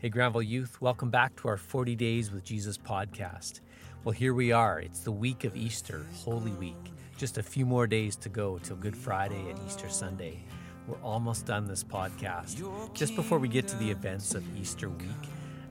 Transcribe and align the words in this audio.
Hey, 0.00 0.10
Granville 0.10 0.42
Youth, 0.42 0.80
welcome 0.80 1.10
back 1.10 1.34
to 1.40 1.48
our 1.48 1.56
40 1.56 1.96
Days 1.96 2.30
with 2.30 2.44
Jesus 2.44 2.78
podcast. 2.78 3.62
Well, 4.04 4.12
here 4.12 4.32
we 4.32 4.52
are. 4.52 4.78
It's 4.78 5.00
the 5.00 5.10
week 5.10 5.42
of 5.42 5.56
Easter, 5.56 6.06
Holy 6.18 6.52
Week. 6.52 6.92
Just 7.16 7.36
a 7.36 7.42
few 7.42 7.66
more 7.66 7.88
days 7.88 8.14
to 8.14 8.28
go 8.28 8.58
till 8.58 8.76
Good 8.76 8.96
Friday 8.96 9.50
and 9.50 9.58
Easter 9.66 9.88
Sunday. 9.88 10.38
We're 10.86 11.02
almost 11.02 11.46
done 11.46 11.66
this 11.66 11.82
podcast. 11.82 12.62
Just 12.94 13.16
before 13.16 13.40
we 13.40 13.48
get 13.48 13.66
to 13.66 13.76
the 13.78 13.90
events 13.90 14.36
of 14.36 14.44
Easter 14.56 14.88
week, 14.88 15.08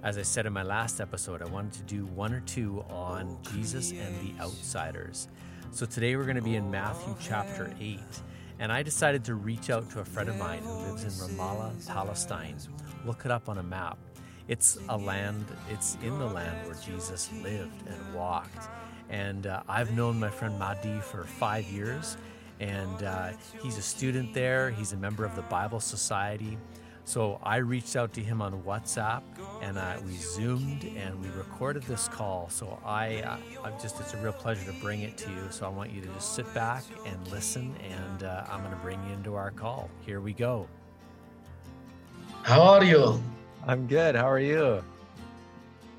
as 0.03 0.17
I 0.17 0.23
said 0.23 0.45
in 0.45 0.51
my 0.51 0.63
last 0.63 0.99
episode, 0.99 1.41
I 1.41 1.45
wanted 1.45 1.71
to 1.75 1.83
do 1.83 2.05
one 2.07 2.33
or 2.33 2.41
two 2.41 2.83
on 2.89 3.37
Jesus 3.53 3.91
and 3.91 4.13
the 4.19 4.43
outsiders. 4.43 5.29
So 5.71 5.85
today 5.85 6.17
we're 6.17 6.25
going 6.25 6.35
to 6.35 6.41
be 6.41 6.57
in 6.57 6.69
Matthew 6.69 7.15
chapter 7.21 7.73
8. 7.79 8.01
And 8.59 8.73
I 8.73 8.83
decided 8.83 9.23
to 9.23 9.35
reach 9.35 9.69
out 9.69 9.89
to 9.91 10.01
a 10.01 10.05
friend 10.05 10.27
of 10.27 10.35
mine 10.35 10.63
who 10.63 10.73
lives 10.79 11.03
in 11.05 11.11
Ramallah, 11.11 11.87
Palestine. 11.87 12.57
Look 13.05 13.23
it 13.23 13.31
up 13.31 13.47
on 13.47 13.59
a 13.59 13.63
map. 13.63 13.97
It's 14.47 14.77
a 14.87 14.97
land, 14.97 15.45
it's 15.69 15.97
in 16.01 16.17
the 16.19 16.25
land 16.25 16.65
where 16.65 16.77
Jesus 16.85 17.29
lived 17.43 17.87
and 17.87 18.13
walked. 18.13 18.69
And 19.09 19.47
uh, 19.47 19.63
I've 19.67 19.95
known 19.95 20.19
my 20.19 20.29
friend 20.29 20.57
Mahdi 20.57 20.99
for 21.01 21.23
five 21.23 21.65
years, 21.65 22.17
and 22.59 23.03
uh, 23.03 23.29
he's 23.61 23.77
a 23.77 23.81
student 23.81 24.33
there. 24.33 24.71
He's 24.71 24.93
a 24.93 24.97
member 24.97 25.25
of 25.25 25.35
the 25.35 25.41
Bible 25.43 25.79
Society. 25.79 26.57
So 27.03 27.39
I 27.41 27.57
reached 27.57 27.95
out 27.95 28.11
to 28.13 28.21
him 28.21 28.41
on 28.41 28.61
WhatsApp, 28.63 29.21
and 29.61 29.77
uh, 29.77 29.95
we 30.05 30.15
zoomed 30.17 30.83
and 30.97 31.21
we 31.21 31.29
recorded 31.37 31.83
this 31.83 32.09
call. 32.09 32.49
So 32.49 32.79
I, 32.85 33.21
uh, 33.21 33.37
I'm 33.63 33.79
just, 33.81 33.99
it's 34.01 34.13
a 34.13 34.17
real 34.17 34.33
pleasure 34.33 34.65
to 34.65 34.77
bring 34.79 35.03
it 35.03 35.17
to 35.19 35.29
you. 35.29 35.47
So 35.49 35.65
I 35.65 35.69
want 35.69 35.91
you 35.91 36.01
to 36.01 36.07
just 36.07 36.35
sit 36.35 36.53
back 36.53 36.83
and 37.05 37.25
listen, 37.31 37.73
and 37.89 38.23
uh, 38.23 38.45
I'm 38.49 38.59
going 38.59 38.71
to 38.71 38.81
bring 38.81 39.01
you 39.07 39.13
into 39.13 39.35
our 39.35 39.51
call. 39.51 39.89
Here 40.05 40.19
we 40.19 40.33
go. 40.33 40.67
How 42.43 42.61
are 42.61 42.83
you? 42.83 43.21
I'm 43.67 43.85
good. 43.85 44.15
How 44.15 44.31
are 44.31 44.39
you? 44.39 44.81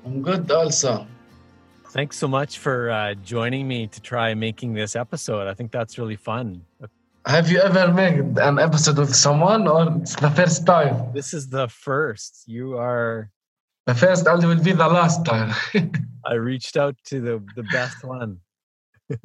I'm 0.03 0.23
good 0.23 0.49
also. 0.49 1.05
Thanks 1.89 2.17
so 2.17 2.27
much 2.27 2.57
for 2.57 2.89
uh, 2.89 3.13
joining 3.13 3.67
me 3.67 3.85
to 3.85 4.01
try 4.01 4.33
making 4.33 4.73
this 4.73 4.95
episode. 4.95 5.47
I 5.47 5.53
think 5.53 5.71
that's 5.71 5.99
really 5.99 6.15
fun. 6.15 6.65
Have 7.27 7.51
you 7.51 7.59
ever 7.59 7.93
made 7.93 8.39
an 8.39 8.57
episode 8.57 8.97
with 8.97 9.15
someone 9.15 9.67
or 9.67 9.95
it's 10.01 10.15
the 10.15 10.31
first 10.31 10.65
time? 10.65 11.13
This 11.13 11.31
is 11.31 11.47
the 11.49 11.67
first. 11.67 12.43
You 12.47 12.77
are. 12.77 13.29
The 13.85 13.93
first 13.93 14.25
and 14.25 14.43
will 14.43 14.63
be 14.63 14.71
the 14.71 14.87
last 14.87 15.23
time. 15.23 15.53
I 16.25 16.33
reached 16.33 16.75
out 16.75 16.95
to 17.05 17.21
the, 17.21 17.43
the 17.55 17.63
best 17.63 18.03
one. 18.03 18.39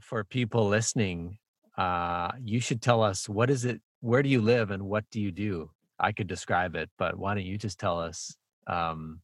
for 0.00 0.24
people 0.24 0.66
listening, 0.66 1.38
uh, 1.78 2.32
you 2.42 2.58
should 2.58 2.82
tell 2.82 3.00
us 3.00 3.28
what 3.28 3.48
is 3.48 3.64
it, 3.64 3.80
where 4.00 4.22
do 4.24 4.28
you 4.28 4.40
live, 4.40 4.72
and 4.72 4.82
what 4.82 5.04
do 5.10 5.20
you 5.20 5.30
do? 5.30 5.70
I 6.02 6.10
could 6.10 6.26
describe 6.26 6.74
it, 6.74 6.90
but 6.98 7.16
why 7.16 7.34
don't 7.34 7.46
you 7.46 7.56
just 7.56 7.78
tell 7.78 8.00
us 8.00 8.36
um, 8.66 9.20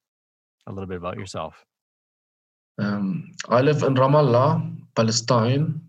a 0.69 0.73
little 0.73 0.87
bit 0.87 0.99
about 0.99 1.19
yourself? 1.19 1.67
Um, 2.79 3.33
I 3.49 3.61
live 3.61 3.83
in 3.83 3.97
Ramallah, 3.97 4.77
Palestine. 4.95 5.81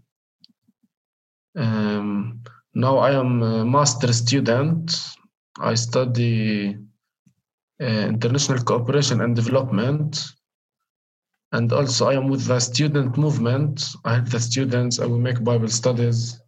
Um, 1.55 2.41
now 2.73 2.97
I 2.97 3.11
am 3.11 3.43
a 3.43 3.63
master 3.63 4.11
student. 4.11 4.99
I 5.59 5.75
study 5.75 6.77
uh, 7.79 7.85
international 7.85 8.63
cooperation 8.63 9.21
and 9.21 9.35
development. 9.35 10.25
And 11.51 11.71
also, 11.71 12.09
I 12.09 12.15
am 12.15 12.27
with 12.27 12.45
the 12.45 12.59
student 12.59 13.17
movement. 13.17 13.83
I 14.05 14.15
help 14.15 14.29
the 14.29 14.39
students. 14.39 14.99
I 14.99 15.05
will 15.05 15.19
make 15.19 15.43
Bible 15.43 15.67
studies. 15.67 16.41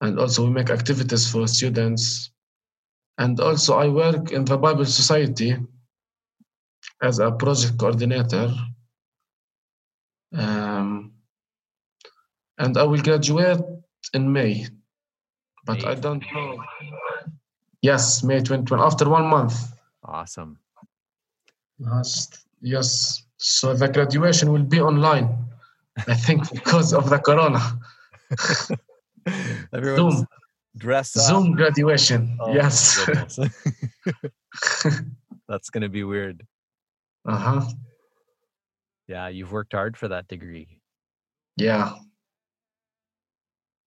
And 0.00 0.18
also, 0.18 0.44
we 0.44 0.50
make 0.50 0.70
activities 0.70 1.30
for 1.30 1.46
students 1.46 2.30
and 3.20 3.38
also, 3.38 3.76
I 3.76 3.86
work 3.88 4.32
in 4.32 4.46
the 4.46 4.56
Bible 4.56 4.86
Society 4.86 5.54
as 7.02 7.18
a 7.18 7.30
project 7.30 7.76
coordinator. 7.76 8.50
Um, 10.32 11.12
and 12.56 12.78
I 12.78 12.82
will 12.84 13.02
graduate 13.02 13.60
in 14.14 14.32
May, 14.32 14.66
but 15.66 15.82
May. 15.82 15.90
I 15.90 15.94
don't 15.96 16.24
know. 16.32 16.64
Yes, 17.82 18.22
May 18.22 18.38
2020, 18.38 18.82
after 18.82 19.06
one 19.06 19.26
month. 19.26 19.70
Awesome. 20.02 20.58
Yes, 21.78 22.26
yes. 22.62 23.22
So 23.36 23.74
the 23.74 23.88
graduation 23.88 24.50
will 24.50 24.64
be 24.64 24.80
online, 24.80 25.28
I 26.08 26.14
think, 26.14 26.50
because 26.54 26.94
of 26.94 27.10
the 27.10 27.18
corona. 27.18 27.60
Zoom 29.84 30.26
dress 30.76 31.16
up. 31.16 31.24
Zoom 31.24 31.52
graduation. 31.52 32.36
Oh, 32.40 32.52
yes. 32.52 32.98
That's 35.48 35.70
going 35.70 35.82
to 35.82 35.88
be 35.88 36.04
weird. 36.04 36.46
Uh 37.26 37.36
huh. 37.36 37.66
Yeah, 39.08 39.28
you've 39.28 39.52
worked 39.52 39.72
hard 39.72 39.96
for 39.96 40.08
that 40.08 40.28
degree. 40.28 40.80
Yeah. 41.56 41.94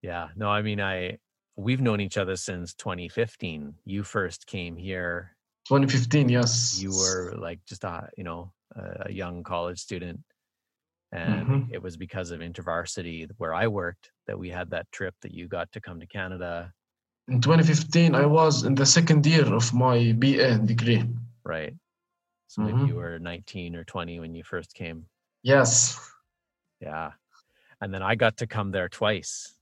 Yeah. 0.02 0.28
No, 0.36 0.48
I 0.48 0.62
mean, 0.62 0.80
I 0.80 1.18
we've 1.56 1.80
known 1.80 2.00
each 2.00 2.18
other 2.18 2.36
since 2.36 2.74
2015. 2.74 3.74
You 3.84 4.02
first 4.02 4.46
came 4.46 4.76
here. 4.76 5.36
2015, 5.68 6.28
yes. 6.28 6.78
You 6.80 6.90
were 6.90 7.34
like 7.38 7.60
just 7.66 7.84
a 7.84 8.08
you 8.18 8.24
know 8.24 8.52
a 8.76 9.10
young 9.10 9.42
college 9.42 9.78
student, 9.78 10.20
and 11.14 11.46
mm-hmm. 11.46 11.72
it 11.72 11.80
was 11.80 11.96
because 11.96 12.32
of 12.32 12.40
InterVarsity 12.40 13.30
where 13.38 13.54
I 13.54 13.68
worked 13.68 14.10
that 14.26 14.36
we 14.36 14.50
had 14.50 14.70
that 14.70 14.90
trip 14.90 15.14
that 15.22 15.32
you 15.32 15.46
got 15.46 15.70
to 15.72 15.80
come 15.80 16.00
to 16.00 16.06
Canada. 16.06 16.72
In 17.28 17.40
2015, 17.40 18.16
I 18.16 18.26
was 18.26 18.64
in 18.64 18.74
the 18.74 18.84
second 18.84 19.24
year 19.24 19.46
of 19.54 19.72
my 19.72 20.12
BA 20.12 20.58
degree. 20.58 21.04
Right. 21.44 21.74
So 22.48 22.62
mm-hmm. 22.62 22.76
maybe 22.76 22.88
you 22.88 22.96
were 22.96 23.20
19 23.20 23.76
or 23.76 23.84
20 23.84 24.18
when 24.20 24.34
you 24.34 24.42
first 24.42 24.74
came. 24.74 25.06
Yes. 25.42 25.98
Yeah. 26.80 27.12
And 27.80 27.94
then 27.94 28.02
I 28.02 28.16
got 28.16 28.38
to 28.38 28.46
come 28.46 28.72
there 28.72 28.88
twice. 28.88 29.54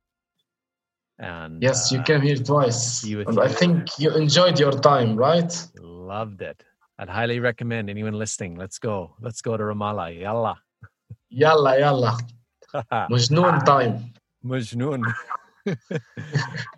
And 1.18 1.62
yes, 1.62 1.92
uh, 1.92 1.96
you 1.96 2.02
came 2.02 2.22
here 2.22 2.36
twice. 2.36 3.04
You 3.04 3.20
and 3.20 3.38
I 3.38 3.48
think 3.48 3.98
you 3.98 4.10
enjoyed 4.16 4.58
your 4.58 4.72
time, 4.72 5.14
right? 5.16 5.52
Loved 5.78 6.40
it. 6.40 6.64
I'd 6.98 7.10
highly 7.10 7.38
recommend 7.38 7.90
anyone 7.90 8.14
listening. 8.14 8.56
Let's 8.56 8.78
go. 8.78 9.14
Let's 9.20 9.42
go 9.42 9.56
to 9.56 9.62
Ramallah. 9.62 10.18
Yalla. 10.18 10.58
Yalla, 11.32 11.78
yalla. 11.78 12.18
Majnoon 13.10 13.64
time. 13.64 14.12
Majnoon. 14.44 15.02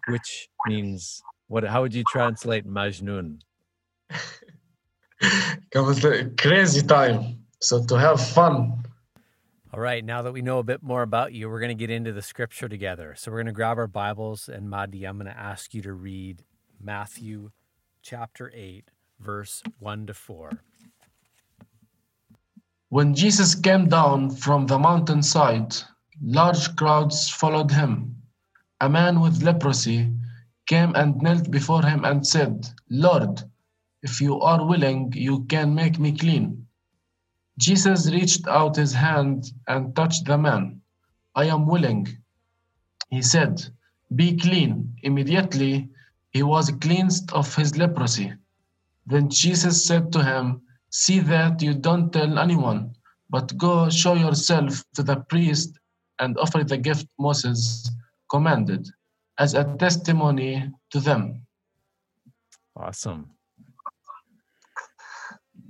which 0.08 0.48
means 0.66 1.22
what? 1.48 1.64
How 1.64 1.82
would 1.82 1.94
you 1.94 2.04
translate 2.04 2.66
Majnun? 2.66 3.40
it 5.20 5.78
was 5.80 6.04
a 6.04 6.30
crazy 6.38 6.82
time. 6.82 7.44
So 7.60 7.84
to 7.86 7.98
have 7.98 8.20
fun. 8.20 8.84
All 9.72 9.80
right, 9.80 10.04
now 10.04 10.22
that 10.22 10.32
we 10.32 10.40
know 10.40 10.60
a 10.60 10.62
bit 10.62 10.84
more 10.84 11.02
about 11.02 11.32
you, 11.32 11.50
we're 11.50 11.58
going 11.58 11.76
to 11.76 11.80
get 11.80 11.90
into 11.90 12.12
the 12.12 12.22
scripture 12.22 12.68
together. 12.68 13.14
So 13.16 13.32
we're 13.32 13.38
going 13.38 13.46
to 13.46 13.52
grab 13.52 13.76
our 13.76 13.88
Bibles, 13.88 14.48
and 14.48 14.70
Mahdi, 14.70 15.04
I'm 15.04 15.18
going 15.18 15.26
to 15.26 15.36
ask 15.36 15.74
you 15.74 15.82
to 15.82 15.92
read 15.92 16.44
Matthew 16.80 17.50
chapter 18.00 18.52
8, 18.54 18.84
verse 19.18 19.64
1 19.80 20.06
to 20.06 20.14
4. 20.14 20.50
When 22.94 23.12
Jesus 23.12 23.56
came 23.56 23.88
down 23.88 24.30
from 24.30 24.68
the 24.68 24.78
mountainside, 24.78 25.74
large 26.22 26.76
crowds 26.76 27.28
followed 27.28 27.72
him 27.72 28.22
a 28.80 28.88
man 28.88 29.18
with 29.20 29.42
leprosy 29.42 30.12
came 30.68 30.94
and 30.94 31.20
knelt 31.20 31.50
before 31.50 31.82
him 31.82 32.04
and 32.04 32.24
said, 32.24 32.68
Lord, 32.88 33.42
if 34.04 34.20
you 34.20 34.40
are 34.40 34.64
willing, 34.64 35.12
you 35.12 35.42
can 35.46 35.74
make 35.74 35.98
me 35.98 36.16
clean. 36.16 36.68
Jesus 37.58 38.12
reached 38.12 38.46
out 38.46 38.76
his 38.76 38.92
hand 38.92 39.50
and 39.66 39.96
touched 39.96 40.26
the 40.26 40.38
man. 40.38 40.80
I 41.34 41.46
am 41.46 41.66
willing. 41.66 42.06
He 43.10 43.22
said, 43.22 43.60
Be 44.14 44.36
clean. 44.36 44.94
Immediately 45.02 45.90
he 46.30 46.44
was 46.44 46.70
cleansed 46.70 47.32
of 47.32 47.56
his 47.56 47.76
leprosy. 47.76 48.34
Then 49.04 49.30
Jesus 49.30 49.84
said 49.84 50.12
to 50.12 50.22
him, 50.22 50.60
See 50.94 51.18
that 51.18 51.60
you 51.60 51.74
don't 51.74 52.12
tell 52.12 52.38
anyone, 52.38 52.94
but 53.28 53.56
go 53.58 53.90
show 53.90 54.14
yourself 54.14 54.84
to 54.94 55.02
the 55.02 55.16
priest 55.28 55.76
and 56.20 56.38
offer 56.38 56.62
the 56.62 56.76
gift 56.76 57.08
Moses 57.18 57.90
commanded 58.30 58.86
as 59.36 59.54
a 59.54 59.64
testimony 59.76 60.70
to 60.92 61.00
them. 61.00 61.44
Awesome. 62.76 63.32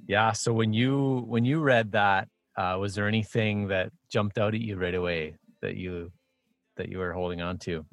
Yeah. 0.07 0.33
So 0.33 0.53
when 0.53 0.75
you 0.75 1.25
when 1.27 1.47
you 1.47 1.61
read 1.61 1.93
that, 1.93 2.29
uh, 2.59 2.77
was 2.79 2.95
there 2.95 3.09
anything 3.09 3.69
that 3.69 3.93
jumped 4.11 4.37
out 4.37 4.53
at 4.53 4.61
you 4.61 4.77
right 4.77 4.95
away 4.95 5.37
that 5.63 5.77
you 5.77 6.13
that 6.77 6.91
you 6.91 6.99
were 6.99 7.15
holding 7.15 7.41
on 7.41 7.57
to? 7.61 7.87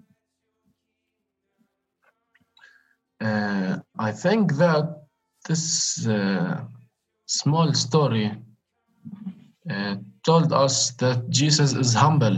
Uh, 3.21 3.79
I 3.97 4.11
think 4.11 4.55
that 4.55 5.03
this 5.47 6.05
uh, 6.05 6.65
small 7.31 7.73
story 7.73 8.31
uh, 9.69 9.95
told 10.23 10.51
us 10.53 10.91
that 10.91 11.29
Jesus 11.29 11.73
is 11.73 11.93
humble 11.93 12.37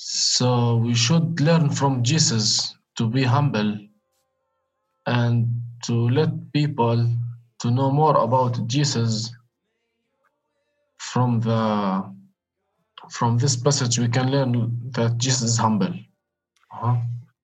so 0.00 0.76
we 0.76 0.94
should 0.94 1.40
learn 1.40 1.70
from 1.70 2.04
Jesus 2.04 2.76
to 2.96 3.08
be 3.08 3.24
humble 3.24 3.76
and 5.06 5.48
to 5.84 6.08
let 6.10 6.30
people 6.52 7.10
to 7.58 7.70
know 7.70 7.90
more 7.90 8.16
about 8.18 8.64
Jesus 8.68 9.34
from 10.98 11.40
the 11.40 12.14
from 13.10 13.38
this 13.38 13.56
passage 13.56 13.98
we 13.98 14.06
can 14.06 14.30
learn 14.30 14.52
that 14.92 15.18
Jesus 15.18 15.42
is 15.42 15.58
humble. 15.58 15.92
Uh-huh. 16.72 16.96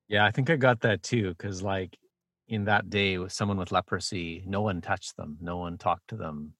Yeah, 0.07 0.25
I 0.25 0.31
think 0.31 0.49
I 0.49 0.55
got 0.55 0.79
that 0.81 1.03
too. 1.03 1.29
Because 1.29 1.61
like 1.61 1.97
in 2.47 2.65
that 2.65 2.89
day, 2.89 3.17
with 3.17 3.31
someone 3.31 3.57
with 3.57 3.71
leprosy, 3.71 4.43
no 4.45 4.61
one 4.61 4.81
touched 4.81 5.17
them, 5.17 5.37
no 5.41 5.57
one 5.57 5.77
talked 5.77 6.07
to 6.09 6.15
them. 6.15 6.53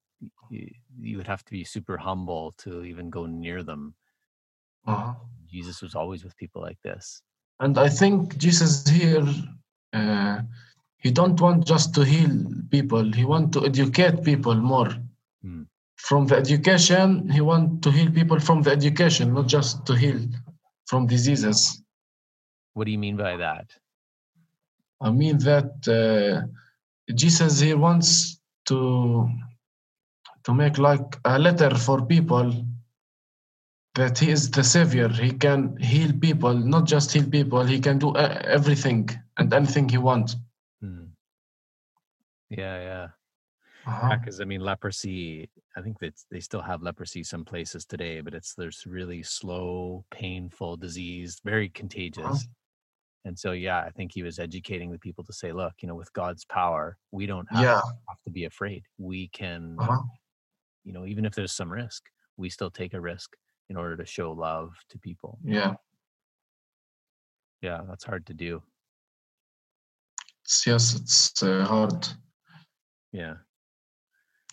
You, 0.50 0.68
you 0.98 1.16
would 1.16 1.26
have 1.26 1.44
to 1.44 1.52
be 1.52 1.64
super 1.64 1.96
humble 1.96 2.54
to 2.58 2.82
even 2.84 3.10
go 3.10 3.26
near 3.26 3.62
them. 3.62 3.94
Uh-huh. 4.86 5.14
Jesus 5.48 5.82
was 5.82 5.94
always 5.94 6.24
with 6.24 6.36
people 6.36 6.62
like 6.62 6.78
this. 6.82 7.22
And 7.60 7.78
I 7.78 7.88
think 7.88 8.36
Jesus 8.36 8.86
here, 8.88 9.26
uh, 9.92 10.40
he 10.98 11.10
don't 11.10 11.40
want 11.40 11.66
just 11.66 11.94
to 11.94 12.04
heal 12.04 12.36
people. 12.70 13.12
He 13.12 13.24
want 13.24 13.52
to 13.54 13.64
educate 13.64 14.24
people 14.24 14.54
more. 14.54 14.90
Hmm. 15.42 15.62
From 15.96 16.26
the 16.26 16.36
education, 16.36 17.28
he 17.30 17.40
want 17.40 17.82
to 17.82 17.90
heal 17.90 18.10
people 18.10 18.38
from 18.38 18.62
the 18.62 18.70
education, 18.70 19.34
not 19.34 19.46
just 19.46 19.86
to 19.86 19.94
heal 19.94 20.20
from 20.86 21.06
diseases. 21.06 21.82
What 22.74 22.84
do 22.84 22.90
you 22.92 22.98
mean 22.98 23.16
by 23.16 23.36
that? 23.38 23.70
I 25.00 25.10
mean 25.10 25.38
that 25.38 25.72
uh, 25.88 26.46
Jesus 27.14 27.60
he 27.60 27.74
wants 27.74 28.40
to 28.66 29.28
to 30.44 30.54
make 30.54 30.78
like 30.78 31.16
a 31.24 31.38
letter 31.38 31.74
for 31.74 32.06
people 32.06 32.52
that 33.94 34.18
he 34.18 34.30
is 34.30 34.50
the 34.50 34.62
savior. 34.62 35.08
He 35.08 35.32
can 35.32 35.76
heal 35.78 36.12
people, 36.12 36.54
not 36.54 36.84
just 36.84 37.12
heal 37.12 37.28
people. 37.28 37.64
He 37.64 37.80
can 37.80 37.98
do 37.98 38.10
uh, 38.10 38.40
everything 38.44 39.08
and 39.38 39.52
anything 39.52 39.88
he 39.88 39.98
wants. 39.98 40.36
Hmm. 40.80 41.06
Yeah, 42.50 42.80
yeah. 42.80 43.08
Uh-huh. 43.86 44.16
Because 44.16 44.40
I 44.40 44.44
mean, 44.44 44.60
leprosy. 44.60 45.48
I 45.76 45.82
think 45.82 45.98
that 46.00 46.14
they 46.30 46.40
still 46.40 46.62
have 46.62 46.82
leprosy 46.82 47.22
some 47.22 47.44
places 47.44 47.84
today, 47.84 48.20
but 48.20 48.34
it's 48.34 48.54
there's 48.54 48.84
really 48.86 49.22
slow, 49.22 50.04
painful 50.10 50.76
disease, 50.76 51.40
very 51.44 51.68
contagious. 51.68 52.48
And 53.26 53.36
so, 53.36 53.50
yeah, 53.50 53.80
I 53.80 53.90
think 53.90 54.12
he 54.14 54.22
was 54.22 54.38
educating 54.38 54.92
the 54.92 55.00
people 55.00 55.24
to 55.24 55.32
say, 55.32 55.50
look, 55.52 55.74
you 55.82 55.88
know, 55.88 55.96
with 55.96 56.12
God's 56.12 56.44
power, 56.44 56.96
we 57.10 57.26
don't 57.26 57.48
have, 57.50 57.60
Yeah. 57.60 57.80
to 58.24 58.30
be 58.30 58.44
afraid. 58.44 58.84
We 58.98 59.26
can, 59.28 59.76
Uh-huh. 59.80 60.02
you 60.84 60.92
know, 60.92 61.04
even 61.06 61.24
if 61.24 61.34
there's 61.34 61.50
some 61.52 61.70
risk, 61.72 62.04
we 62.36 62.48
still 62.50 62.70
take 62.70 62.94
a 62.94 63.00
risk 63.00 63.36
in 63.68 63.76
order 63.76 63.96
to 63.96 64.06
show 64.06 64.30
love 64.30 64.76
to 64.90 64.98
people. 65.00 65.40
Yeah. 65.42 65.74
Yeah, 67.62 67.80
that's 67.88 68.04
hard 68.04 68.26
to 68.26 68.34
do. 68.34 68.62
It's, 70.44 70.64
yes, 70.64 70.94
it's 70.94 71.42
uh, 71.42 71.64
hard. 71.64 72.06
Yeah. 73.10 73.38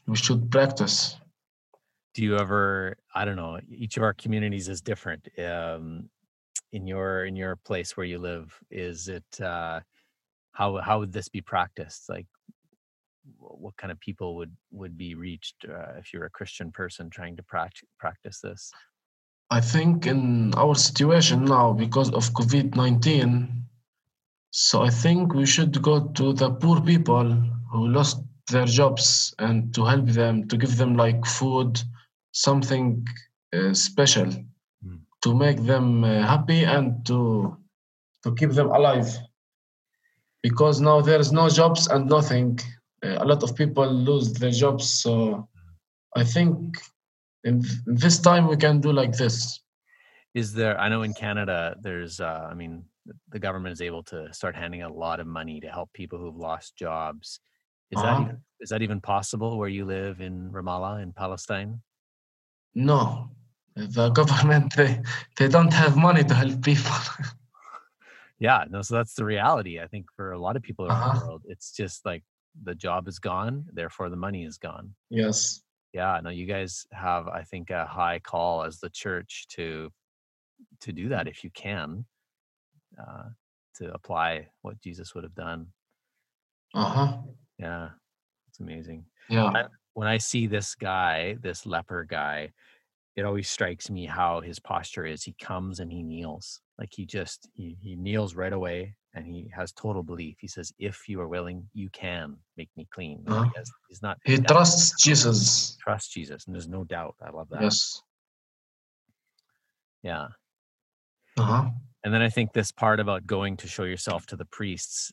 We 0.08 0.16
should 0.16 0.50
practice. 0.50 1.18
do 2.16 2.22
you 2.24 2.38
ever 2.38 2.96
i 3.16 3.26
don't 3.26 3.36
know 3.44 3.60
each 3.84 3.98
of 3.98 4.04
our 4.04 4.14
communities 4.14 4.68
is 4.70 4.82
different 4.82 5.28
um 5.40 6.08
in 6.74 6.86
your 6.86 7.26
in 7.26 7.36
your 7.36 7.56
place 7.56 7.96
where 7.96 8.06
you 8.06 8.20
live 8.20 8.54
is 8.70 9.08
it 9.08 9.42
uh 9.42 9.80
how 10.52 10.78
how 10.82 11.00
would 11.00 11.14
this 11.14 11.30
be 11.30 11.42
practiced 11.42 12.10
like 12.10 12.28
what 13.38 13.78
kind 13.78 13.92
of 13.92 14.00
people 14.02 14.36
would 14.36 14.52
would 14.72 14.98
be 14.98 15.16
reached 15.16 15.56
uh, 15.70 15.94
if 15.98 16.12
you're 16.12 16.26
a 16.26 16.38
christian 16.38 16.72
person 16.72 17.10
trying 17.10 17.38
to 17.38 17.44
prac- 17.44 17.88
practice 17.98 18.42
this 18.42 18.74
I 19.54 19.62
think 19.62 20.08
in 20.08 20.52
our 20.56 20.74
situation 20.74 21.46
now, 21.46 21.74
because 21.74 22.12
of 22.12 22.34
COVID 22.34 22.76
19, 22.76 23.66
so 24.50 24.82
I 24.82 24.90
think 24.90 25.36
we 25.36 25.46
should 25.46 25.80
go 25.80 26.08
to 26.08 26.34
the 26.34 26.50
poor 26.50 26.82
people 26.82 27.30
who 27.72 27.88
lost 27.88 28.24
their 28.50 28.66
jobs 28.66 29.32
and 29.38 29.72
to 29.76 29.86
help 29.86 30.08
them, 30.08 30.48
to 30.48 30.58
give 30.58 30.78
them 30.78 30.96
like 30.98 31.24
food, 31.26 31.80
something 32.32 33.06
uh, 33.54 33.76
special. 33.76 34.34
To 35.24 35.34
make 35.34 35.60
them 35.64 36.04
uh, 36.04 36.22
happy 36.34 36.64
and 36.64 37.06
to 37.06 37.58
to 38.24 38.34
keep 38.36 38.52
them 38.52 38.70
alive. 38.72 39.08
Because 40.42 40.82
now 40.82 41.02
there 41.02 41.20
is 41.20 41.32
no 41.32 41.50
jobs 41.50 41.88
and 41.88 42.10
nothing. 42.10 42.60
Uh, 43.06 43.18
a 43.20 43.26
lot 43.26 43.44
of 43.44 43.56
people 43.56 43.86
lose 43.88 44.34
their 44.34 44.52
jobs, 44.52 44.86
so 45.02 45.48
I 46.16 46.24
think 46.24 46.78
in 47.44 47.62
th- 47.62 47.80
this 48.04 48.20
time 48.20 48.48
we 48.48 48.58
can 48.58 48.80
do 48.82 48.92
like 48.92 49.14
this. 49.18 49.60
is 50.42 50.54
there 50.54 50.76
i 50.84 50.88
know 50.92 51.04
in 51.08 51.14
canada 51.14 51.76
there's 51.86 52.20
uh 52.20 52.48
i 52.52 52.54
mean 52.62 52.74
the 53.36 53.40
government 53.40 53.74
is 53.74 53.82
able 53.82 54.04
to 54.12 54.20
start 54.34 54.56
handing 54.56 54.82
a 54.82 54.92
lot 55.04 55.20
of 55.20 55.28
money 55.28 55.60
to 55.60 55.70
help 55.78 55.90
people 55.94 56.18
who've 56.20 56.42
lost 56.50 56.76
jobs 56.76 57.40
is 57.92 58.02
that 58.02 58.14
Uh-huh. 58.14 58.22
even, 58.24 58.38
is 58.64 58.70
that 58.70 58.82
even 58.82 59.00
possible 59.02 59.52
where 59.60 59.74
you 59.78 59.86
live 59.86 60.22
in 60.28 60.36
ramallah 60.58 60.96
in 61.06 61.12
palestine 61.14 61.72
No, 62.90 63.30
the 63.76 64.10
government 64.10 64.76
they, 64.76 65.02
they 65.38 65.48
don't 65.48 65.74
have 65.74 65.96
money 65.98 66.24
to 66.24 66.34
help 66.34 66.62
people. 66.64 66.92
Yeah, 68.40 68.66
no, 68.70 68.82
so 68.82 68.96
that's 68.96 69.14
the 69.14 69.24
reality. 69.24 69.80
I 69.80 69.88
think 69.88 70.08
for 70.16 70.34
a 70.34 70.40
lot 70.40 70.56
of 70.56 70.64
people 70.64 70.88
around 70.88 71.02
Uh-huh. 71.02 71.20
the 71.20 71.26
world, 71.28 71.44
it's 71.48 71.72
just 71.72 72.06
like 72.06 72.24
the 72.64 72.76
job 72.76 73.08
is 73.08 73.18
gone, 73.20 73.66
therefore 73.72 74.10
the 74.10 74.18
money 74.18 74.44
is 74.44 74.58
gone. 74.58 74.96
yes. 75.10 75.62
Yeah, 75.94 76.20
no, 76.24 76.32
you 76.32 76.48
guys 76.48 76.88
have, 76.92 77.28
I 77.28 77.44
think, 77.44 77.70
a 77.70 77.86
high 77.86 78.18
call 78.20 78.64
as 78.64 78.80
the 78.80 78.90
church 78.90 79.46
to 79.50 79.92
to 80.80 80.92
do 80.92 81.10
that 81.10 81.28
if 81.28 81.44
you 81.44 81.52
can, 81.52 82.06
uh, 83.00 83.30
to 83.76 83.94
apply 83.94 84.48
what 84.64 84.82
Jesus 84.82 85.14
would 85.14 85.24
have 85.24 85.36
done. 85.36 85.68
Uh 86.74 86.86
huh. 86.90 87.18
Yeah, 87.60 87.90
it's 88.50 88.60
amazing. 88.60 89.06
Yeah. 89.30 89.68
When 89.94 90.08
I 90.08 90.18
see 90.18 90.48
this 90.48 90.74
guy, 90.74 91.36
this 91.42 91.68
leper 91.68 92.06
guy, 92.06 92.50
it 93.16 93.26
always 93.26 93.50
strikes 93.50 93.90
me 93.90 94.06
how 94.06 94.42
his 94.42 94.60
posture 94.60 95.06
is. 95.06 95.24
He 95.24 95.36
comes 95.42 95.80
and 95.80 95.92
he 95.92 96.02
kneels, 96.04 96.62
like 96.80 96.90
he 96.92 97.06
just 97.06 97.48
he 97.54 97.78
he 97.82 97.96
kneels 97.96 98.36
right 98.36 98.54
away, 98.54 98.96
and 99.14 99.26
he 99.26 99.50
has 99.56 99.72
total 99.72 100.04
belief. 100.04 100.38
He 100.40 100.48
says, 100.48 100.74
"If 100.80 101.08
you 101.08 101.22
are 101.22 101.28
willing, 101.28 101.70
you 101.74 101.90
can 101.92 102.38
make 102.58 102.70
me 102.76 102.88
clean." 102.92 103.24
Uh-huh. 103.28 103.44
he 103.44 103.52
has- 103.56 103.72
he's 103.90 104.02
not 104.02 104.18
He 104.26 104.38
trusts 104.40 105.02
Jesus. 105.04 105.78
trust 105.82 106.12
Jesus, 106.12 106.46
and 106.46 106.56
there's 106.56 106.68
no 106.68 106.84
doubt. 106.84 107.16
I 107.22 107.30
love 107.30 107.50
that. 107.50 107.62
Yes. 107.62 108.02
Yeah. 110.02 110.28
Uh 111.38 111.44
huh. 111.44 111.70
And 112.04 112.14
then 112.14 112.22
I 112.22 112.30
think 112.30 112.52
this 112.54 112.72
part 112.72 113.00
about 113.00 113.26
going 113.26 113.58
to 113.58 113.68
show 113.68 113.84
yourself 113.86 114.26
to 114.28 114.36
the 114.36 114.46
priests, 114.46 115.12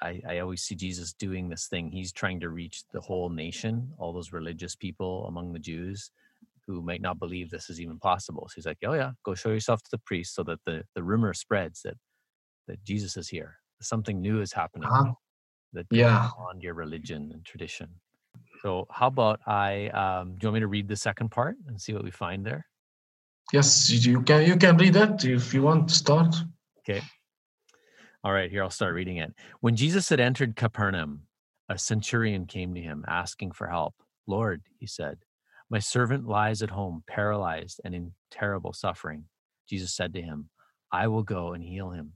I, 0.00 0.20
I 0.28 0.38
always 0.38 0.62
see 0.62 0.76
Jesus 0.76 1.12
doing 1.12 1.48
this 1.48 1.66
thing. 1.66 1.90
He's 1.90 2.12
trying 2.12 2.40
to 2.40 2.50
reach 2.50 2.84
the 2.92 3.00
whole 3.00 3.28
nation, 3.30 3.92
all 3.98 4.12
those 4.12 4.32
religious 4.32 4.76
people 4.76 5.26
among 5.26 5.52
the 5.52 5.58
Jews 5.58 6.10
who 6.74 6.82
might 6.82 7.02
not 7.02 7.18
believe 7.18 7.50
this 7.50 7.70
is 7.70 7.80
even 7.80 7.98
possible. 7.98 8.48
So 8.48 8.54
he's 8.56 8.66
like, 8.66 8.78
Oh 8.84 8.94
yeah, 8.94 9.12
go 9.24 9.34
show 9.34 9.50
yourself 9.50 9.82
to 9.84 9.90
the 9.92 9.98
priest 9.98 10.34
so 10.34 10.44
that 10.44 10.60
the, 10.66 10.84
the 10.94 11.02
rumor 11.02 11.34
spreads 11.34 11.82
that 11.82 11.96
that 12.68 12.84
Jesus 12.84 13.16
is 13.16 13.28
here. 13.28 13.56
Something 13.82 14.20
new 14.22 14.40
is 14.42 14.52
happening 14.54 14.88
Uh-huh. 14.90 15.14
that 15.74 15.88
Yeah. 15.90 16.30
beyond 16.36 16.62
your 16.62 16.74
religion 16.74 17.30
and 17.32 17.44
tradition. 17.44 17.88
So 18.62 18.86
how 18.90 19.08
about 19.08 19.40
I 19.46 19.88
um 19.88 20.36
do 20.38 20.46
you 20.46 20.48
want 20.48 20.54
me 20.54 20.60
to 20.60 20.68
read 20.68 20.88
the 20.88 20.96
second 20.96 21.30
part 21.30 21.56
and 21.66 21.80
see 21.80 21.94
what 21.94 22.04
we 22.04 22.12
find 22.12 22.46
there? 22.46 22.66
Yes. 23.52 23.90
You 23.90 24.12
you 24.12 24.22
can 24.22 24.46
you 24.46 24.56
can 24.56 24.76
read 24.76 24.94
that 24.94 25.24
if 25.24 25.54
you 25.54 25.62
want 25.62 25.88
to 25.90 25.94
start. 25.94 26.34
Okay. 26.80 27.02
All 28.22 28.32
right, 28.32 28.50
here 28.50 28.62
I'll 28.62 28.70
start 28.70 28.94
reading 28.94 29.16
it. 29.16 29.34
When 29.60 29.76
Jesus 29.76 30.10
had 30.10 30.20
entered 30.20 30.56
Capernaum, 30.56 31.22
a 31.70 31.78
centurion 31.78 32.46
came 32.46 32.74
to 32.74 32.80
him 32.80 33.04
asking 33.08 33.52
for 33.52 33.68
help. 33.68 33.94
Lord, 34.26 34.62
he 34.78 34.86
said, 34.86 35.20
my 35.70 35.78
servant 35.78 36.26
lies 36.26 36.62
at 36.62 36.70
home, 36.70 37.04
paralyzed 37.06 37.80
and 37.84 37.94
in 37.94 38.12
terrible 38.30 38.72
suffering. 38.72 39.24
Jesus 39.68 39.94
said 39.94 40.12
to 40.14 40.22
him, 40.22 40.50
I 40.92 41.06
will 41.06 41.22
go 41.22 41.52
and 41.52 41.62
heal 41.62 41.90
him. 41.90 42.12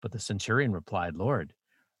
But 0.00 0.12
the 0.12 0.20
centurion 0.20 0.72
replied, 0.72 1.16
Lord, 1.16 1.52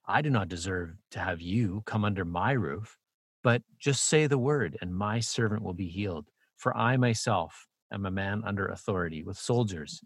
I 0.06 0.22
do 0.22 0.30
not 0.30 0.48
deserve 0.48 0.94
to 1.10 1.20
have 1.20 1.40
you 1.40 1.82
come 1.86 2.04
under 2.04 2.24
my 2.24 2.52
roof, 2.52 2.96
but 3.42 3.62
just 3.80 4.04
say 4.04 4.26
the 4.26 4.38
word, 4.38 4.76
and 4.80 4.94
my 4.94 5.20
servant 5.20 5.62
will 5.62 5.74
be 5.74 5.88
healed. 5.88 6.28
For 6.56 6.76
I 6.76 6.96
myself 6.96 7.66
am 7.92 8.06
a 8.06 8.10
man 8.10 8.42
under 8.46 8.68
authority 8.68 9.24
with 9.24 9.36
soldiers 9.36 10.02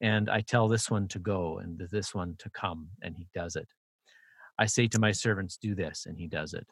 and 0.00 0.28
I 0.28 0.40
tell 0.40 0.68
this 0.68 0.90
one 0.90 1.08
to 1.08 1.18
go 1.18 1.58
and 1.58 1.78
this 1.90 2.14
one 2.14 2.36
to 2.38 2.50
come, 2.50 2.88
and 3.02 3.16
he 3.16 3.26
does 3.34 3.56
it. 3.56 3.68
I 4.58 4.66
say 4.66 4.86
to 4.88 5.00
my 5.00 5.12
servants, 5.12 5.56
Do 5.56 5.74
this, 5.74 6.06
and 6.06 6.18
he 6.18 6.26
does 6.26 6.52
it. 6.52 6.66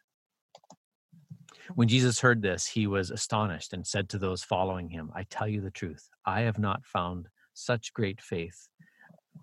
When 1.74 1.88
Jesus 1.88 2.20
heard 2.20 2.42
this, 2.42 2.66
he 2.66 2.86
was 2.86 3.10
astonished 3.10 3.72
and 3.72 3.86
said 3.86 4.08
to 4.10 4.18
those 4.18 4.42
following 4.42 4.88
him, 4.88 5.10
I 5.14 5.24
tell 5.24 5.48
you 5.48 5.60
the 5.60 5.70
truth, 5.70 6.08
I 6.26 6.42
have 6.42 6.58
not 6.58 6.84
found 6.84 7.28
such 7.54 7.92
great 7.92 8.20
faith 8.20 8.68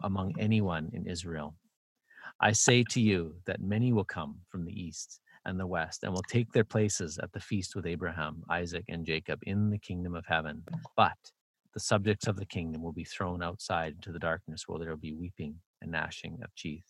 among 0.04 0.34
anyone 0.40 0.90
in 0.94 1.08
Israel. 1.08 1.56
I 2.40 2.54
say 2.54 2.84
to 2.92 3.02
you 3.02 3.36
that 3.46 3.62
many 3.62 3.92
will 3.92 4.06
come 4.06 4.36
from 4.50 4.66
the 4.66 4.74
east 4.74 5.20
and 5.46 5.60
the 5.60 5.68
west 5.68 6.04
and 6.04 6.14
will 6.14 6.24
take 6.24 6.52
their 6.52 6.64
places 6.64 7.18
at 7.18 7.32
the 7.32 7.40
feast 7.40 7.76
with 7.76 7.86
Abraham, 7.86 8.44
Isaac, 8.50 8.86
and 8.88 9.06
Jacob 9.06 9.40
in 9.44 9.70
the 9.70 9.78
kingdom 9.78 10.16
of 10.16 10.26
heaven. 10.26 10.64
But 10.96 11.18
the 11.74 11.80
subjects 11.80 12.28
of 12.28 12.38
the 12.38 12.46
kingdom 12.46 12.82
will 12.82 12.94
be 12.94 13.04
thrown 13.04 13.44
outside 13.44 13.94
into 13.94 14.12
the 14.12 14.20
darkness 14.20 14.68
where 14.68 14.80
there 14.80 14.90
will 14.90 14.98
be 14.98 15.14
weeping 15.14 15.56
and 15.82 15.92
gnashing 15.92 16.40
of 16.44 16.54
teeth. 16.56 16.86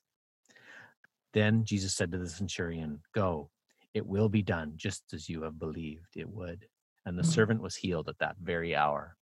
Then 1.33 1.63
Jesus 1.63 1.95
said 1.95 2.11
to 2.11 2.17
the 2.17 2.29
centurion, 2.29 3.01
Go, 3.13 3.49
It 3.93 4.05
will 4.05 4.29
be 4.29 4.41
done 4.41 4.73
just 4.75 5.13
as 5.13 5.27
you 5.29 5.41
have 5.43 5.57
believed 5.59 6.15
it 6.15 6.29
would. 6.29 6.67
And 7.05 7.17
the 7.17 7.23
Mm. 7.23 7.33
servant 7.33 7.61
was 7.61 7.75
healed 7.75 8.07
at 8.09 8.19
that 8.19 8.37
very 8.37 8.75
hour. 8.75 9.17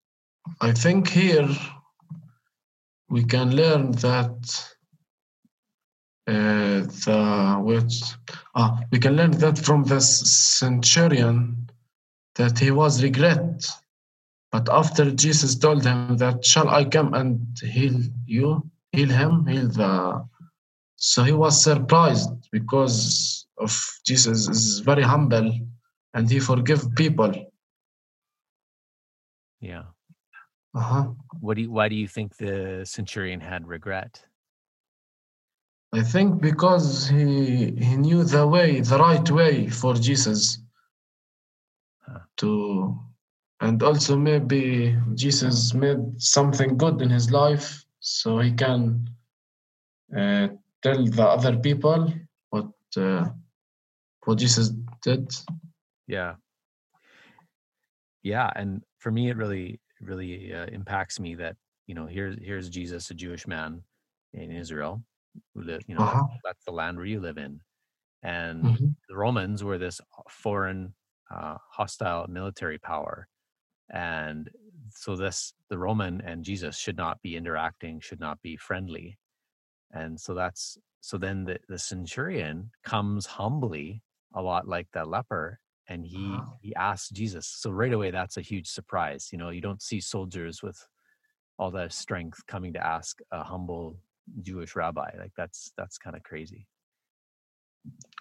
I 0.61 0.73
think 0.73 1.09
here 1.09 1.49
we 3.09 3.25
can 3.25 3.55
learn 3.55 3.93
that 3.93 4.75
uh, 6.29 6.81
the 7.05 7.61
which 7.63 8.03
ah, 8.55 8.81
we 8.91 8.99
can 8.99 9.15
learn 9.17 9.31
that 9.33 9.59
from 9.59 9.85
the 9.85 10.01
centurion 10.01 11.69
that 12.35 12.59
he 12.59 12.71
was 12.73 13.03
regret, 13.03 13.65
but 14.51 14.69
after 14.69 15.11
Jesus 15.13 15.55
told 15.55 15.85
him 15.85 16.17
that 16.17 16.45
shall 16.45 16.69
I 16.69 16.85
come 16.85 17.15
and 17.15 17.57
heal 17.63 18.01
you, 18.27 18.69
heal 18.91 19.09
him, 19.09 19.47
heal 19.47 19.69
the 19.69 20.27
so 20.97 21.23
he 21.23 21.33
was 21.33 21.63
surprised 21.63 22.31
because 22.51 23.46
of 23.59 23.77
Jesus 24.05 24.49
is 24.49 24.81
very 24.81 25.03
humble 25.03 25.53
and 26.15 26.31
he 26.31 26.41
forgive 26.41 26.95
people. 26.95 27.33
Yeah. 29.61 29.85
Uh-huh. 30.75 31.13
What 31.41 31.55
do 31.57 31.63
you, 31.63 31.71
why 31.71 31.89
do 31.89 31.97
you 31.97 32.09
think 32.09 32.37
the 32.37 32.85
centurion 32.85 33.41
had 33.41 33.67
regret? 33.67 34.23
I 35.93 36.03
think 36.03 36.43
because 36.43 37.09
he 37.09 37.71
he 37.71 37.97
knew 37.97 38.25
the 38.25 38.47
way, 38.47 38.81
the 38.81 38.99
right 38.99 39.31
way 39.31 39.69
for 39.69 39.95
Jesus 39.95 40.59
Huh. 42.07 42.21
to, 42.37 42.97
and 43.61 43.83
also 43.83 44.17
maybe 44.17 44.97
Jesus 45.15 45.75
made 45.75 46.23
something 46.23 46.77
good 46.77 47.03
in 47.03 47.11
his 47.11 47.33
life, 47.33 47.85
so 47.99 48.39
he 48.39 48.53
can 48.53 49.11
uh, 50.17 50.49
tell 50.83 51.05
the 51.05 51.27
other 51.27 51.57
people 51.59 52.13
what 52.51 52.71
uh, 52.97 53.29
what 54.26 54.38
Jesus 54.38 54.71
did. 55.02 55.33
Yeah. 56.09 56.37
Yeah, 58.23 58.50
and 58.56 58.83
for 58.99 59.12
me, 59.12 59.30
it 59.30 59.38
really, 59.38 59.80
really 60.00 60.52
uh, 60.54 60.66
impacts 60.66 61.21
me 61.21 61.37
that 61.37 61.56
you 61.87 61.95
know 61.97 62.06
here's 62.06 62.37
here's 62.42 62.71
Jesus, 62.71 63.11
a 63.11 63.14
Jewish 63.14 63.47
man 63.49 63.85
in 64.35 64.52
Israel, 64.52 65.02
who 65.54 65.62
live, 65.64 65.83
you 65.88 65.95
know, 65.97 66.04
that's- 66.04 66.23
Uh-huh. 66.23 66.38
that's 66.45 66.64
the 66.66 66.73
land 66.73 66.99
where 66.99 67.06
you 67.06 67.21
live 67.21 67.38
in, 67.38 67.61
and 68.23 68.66
Mhm. 68.66 68.97
the 69.09 69.16
Romans 69.16 69.64
were 69.64 69.78
this 69.78 70.00
foreign, 70.30 70.95
uh, 71.30 71.59
hostile 71.73 72.28
military 72.28 72.78
power, 72.78 73.28
and 73.90 74.50
so 74.90 75.16
this 75.16 75.54
the 75.71 75.78
Roman 75.78 76.21
and 76.23 76.45
Jesus 76.45 76.78
should 76.78 76.97
not 76.99 77.23
be 77.23 77.37
interacting, 77.37 78.00
should 78.00 78.21
not 78.21 78.42
be 78.42 78.56
friendly, 78.59 79.18
and 79.92 80.21
so 80.21 80.35
that's 80.35 80.78
so 81.00 81.18
then 81.18 81.45
the 81.45 81.61
the 81.68 81.78
centurion 81.78 82.73
comes 82.85 83.26
humbly, 83.26 84.02
a 84.37 84.43
lot 84.43 84.69
like 84.69 84.87
that 84.93 85.09
leper, 85.09 85.59
and 85.88 86.07
he 86.07 86.35
Uh-huh. 86.35 86.52
he 86.61 86.75
asks 86.76 87.09
Jesus. 87.11 87.47
So 87.49 87.71
right 87.71 87.93
away, 87.93 88.11
that's 88.12 88.37
a 88.37 88.43
huge 88.43 88.69
surprise. 88.69 89.31
You 89.33 89.38
know, 89.38 89.50
you 89.50 89.61
don't 89.61 89.83
see 89.83 90.00
soldiers 90.00 90.62
with 90.62 90.78
all 91.59 91.71
that 91.73 91.93
strength 91.93 92.47
coming 92.47 92.73
to 92.75 92.87
ask 92.87 93.19
a 93.33 93.43
humble 93.43 93.99
Jewish 94.43 94.76
rabbi. 94.76 95.11
Like 95.19 95.33
that's 95.37 95.73
that's 95.76 95.99
kind 95.99 96.14
of 96.16 96.23
crazy. 96.23 96.66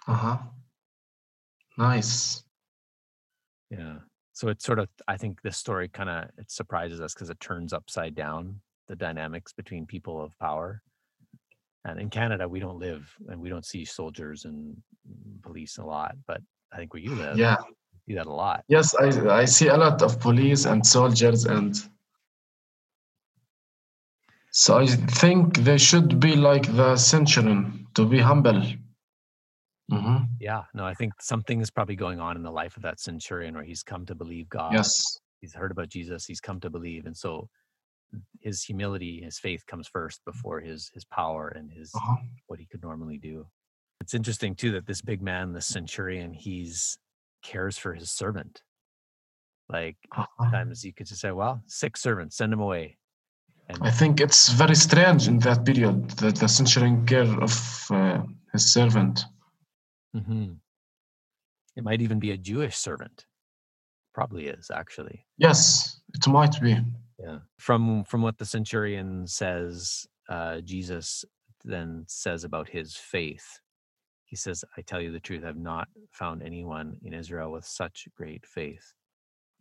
Uh-huh. 0.07 0.37
Nice. 1.77 2.43
Yeah. 3.69 3.97
So 4.33 4.49
it's 4.49 4.65
sort 4.65 4.79
of 4.79 4.89
I 5.07 5.17
think 5.17 5.41
this 5.41 5.57
story 5.57 5.87
kind 5.89 6.09
of 6.09 6.29
it 6.37 6.49
surprises 6.51 7.01
us 7.01 7.13
because 7.13 7.29
it 7.29 7.39
turns 7.39 7.73
upside 7.73 8.15
down 8.15 8.61
the 8.87 8.95
dynamics 8.95 9.51
between 9.53 9.85
people 9.85 10.21
of 10.23 10.37
power. 10.39 10.81
And 11.83 11.99
in 11.99 12.09
Canada, 12.09 12.47
we 12.47 12.59
don't 12.59 12.79
live 12.79 13.11
and 13.27 13.39
we 13.41 13.49
don't 13.49 13.65
see 13.65 13.85
soldiers 13.85 14.45
and 14.45 14.77
police 15.45 15.77
a 15.77 15.85
lot, 15.85 16.15
but 16.27 16.41
I 16.73 16.77
think 16.77 16.93
where 16.93 17.03
you 17.03 17.13
live, 17.15 17.37
Yeah. 17.37 17.55
you 17.69 17.99
see 18.07 18.15
that 18.15 18.27
a 18.27 18.37
lot. 18.45 18.63
Yes, 18.67 18.87
I 18.95 19.07
I 19.41 19.45
see 19.45 19.67
a 19.69 19.77
lot 19.77 20.01
of 20.01 20.19
police 20.19 20.65
and 20.71 20.85
soldiers 20.85 21.45
and 21.45 21.73
so 24.51 24.77
I 24.79 24.85
think 25.21 25.57
they 25.67 25.77
should 25.77 26.19
be 26.19 26.35
like 26.35 26.65
the 26.81 26.95
centurion 26.97 27.87
to 27.93 28.05
be 28.13 28.19
humble. 28.19 28.61
hmm 29.91 30.17
Yeah, 30.39 30.63
no, 30.73 30.85
I 30.85 30.93
think 30.93 31.11
something 31.21 31.61
is 31.61 31.69
probably 31.71 31.95
going 31.95 32.19
on 32.19 32.37
in 32.37 32.43
the 32.43 32.51
life 32.61 32.77
of 32.77 32.83
that 32.83 32.99
centurion 32.99 33.53
where 33.55 33.63
he's 33.71 33.83
come 33.83 34.05
to 34.05 34.15
believe 34.15 34.47
God. 34.49 34.73
Yes. 34.73 35.19
He's 35.41 35.53
heard 35.53 35.71
about 35.71 35.89
Jesus, 35.89 36.25
he's 36.25 36.41
come 36.41 36.59
to 36.61 36.69
believe. 36.69 37.05
And 37.05 37.15
so 37.15 37.49
his 38.39 38.63
humility, 38.63 39.21
his 39.21 39.37
faith 39.39 39.63
comes 39.67 39.87
first 39.87 40.23
before 40.25 40.59
his 40.61 40.89
his 40.93 41.05
power 41.05 41.49
and 41.57 41.69
his 41.79 41.91
Uh-huh. 41.93 42.17
what 42.47 42.59
he 42.59 42.65
could 42.65 42.81
normally 42.81 43.17
do. 43.31 43.45
It's 44.05 44.13
interesting 44.13 44.53
too 44.53 44.71
that 44.73 44.85
this 44.85 45.01
big 45.01 45.23
man, 45.23 45.51
the 45.53 45.61
centurion, 45.61 46.31
he's 46.31 46.99
cares 47.41 47.75
for 47.75 47.95
his 47.95 48.11
servant. 48.11 48.61
Like 49.67 49.97
Uh-huh. 50.11 50.27
sometimes 50.43 50.85
you 50.85 50.93
could 50.93 51.07
just 51.07 51.21
say, 51.21 51.31
Well, 51.31 51.63
sick 51.65 51.97
servant, 51.97 52.31
send 52.31 52.53
him 52.53 52.59
away. 52.59 52.97
And 53.67 53.79
I 53.81 53.89
think 53.89 54.21
it's 54.21 54.49
very 54.49 54.75
strange 54.75 55.27
in 55.27 55.39
that 55.39 55.65
period 55.65 56.07
that 56.21 56.35
the 56.35 56.47
centurion 56.47 57.03
care 57.07 57.31
of 57.41 57.87
uh, 57.89 58.21
his 58.53 58.71
servant. 58.71 59.25
Mhm. 60.15 60.59
it 61.75 61.83
might 61.83 62.01
even 62.03 62.19
be 62.19 62.29
a 62.31 62.37
Jewish 62.37 62.77
servant. 62.77 63.25
Probably 64.13 64.45
is 64.49 64.69
actually. 64.69 65.25
Yes, 65.39 65.99
it 66.13 66.27
might 66.27 66.61
be. 66.61 66.77
Yeah. 67.17 67.39
From 67.57 68.03
from 68.03 68.21
what 68.21 68.37
the 68.37 68.45
centurion 68.45 69.25
says, 69.25 70.05
uh, 70.29 70.61
Jesus 70.61 71.25
then 71.63 72.05
says 72.07 72.43
about 72.43 72.69
his 72.69 72.95
faith. 72.95 73.59
He 74.35 74.37
says, 74.47 74.65
"I 74.75 74.81
tell 74.81 74.99
you 74.99 75.13
the 75.13 75.25
truth. 75.27 75.45
I've 75.45 75.69
not 75.73 75.87
found 76.11 76.43
anyone 76.43 76.97
in 77.07 77.13
Israel 77.13 77.49
with 77.53 77.63
such 77.63 77.97
great 78.19 78.45
faith." 78.45 78.85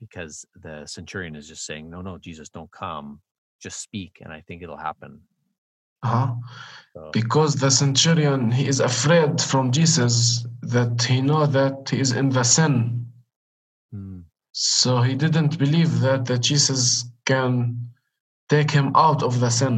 Because 0.01 0.45
the 0.67 0.85
centurion 0.97 1.37
is 1.37 1.47
just 1.47 1.65
saying, 1.65 1.89
"No, 1.89 2.01
no, 2.09 2.19
Jesus, 2.19 2.49
don't 2.49 2.73
come. 2.73 3.23
Just 3.61 3.79
speak, 3.89 4.13
and 4.23 4.33
I 4.33 4.41
think 4.41 4.63
it'll 4.63 4.87
happen." 4.91 5.13
Uh-huh. 6.03 6.35
So, 6.93 7.11
Because 7.13 7.55
the 7.55 7.71
centurion 7.71 8.51
he 8.51 8.67
is 8.67 8.81
afraid 8.81 9.41
from 9.51 9.71
Jesus 9.71 10.45
that 10.75 10.95
he 11.11 11.21
know 11.29 11.47
that 11.47 11.89
he 11.89 12.01
is 12.01 12.11
in 12.11 12.29
the 12.31 12.43
sin. 12.43 13.07
mm, 13.95 14.25
So 14.51 14.91
he 15.03 15.15
didn't 15.15 15.57
believe 15.57 16.01
that, 16.01 16.25
that 16.25 16.41
Jesus 16.51 17.05
can 17.25 17.93
take 18.49 18.71
him 18.73 18.91
out 18.97 19.23
of 19.23 19.39
the 19.39 19.51
sin. 19.51 19.77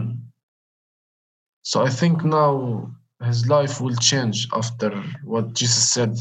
So 1.71 1.77
I 1.89 1.91
think 1.91 2.25
now 2.25 2.51
his 3.27 3.47
life 3.49 3.81
will 3.81 3.97
change 3.97 4.49
after 4.53 4.91
what 5.25 5.53
Jesus 5.55 5.91
said. 5.91 6.17